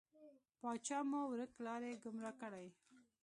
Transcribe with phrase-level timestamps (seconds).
[0.59, 2.67] پاچا مو ورک لاری، ګمرا کړی.